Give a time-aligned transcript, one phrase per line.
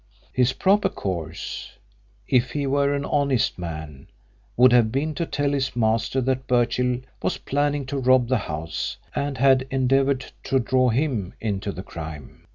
[0.33, 1.73] His proper course,
[2.27, 4.07] if he were an honest man,
[4.57, 8.97] would have been to tell his master that Birchill was planning to rob the house
[9.13, 12.47] and had endeavoured to draw him into the crime.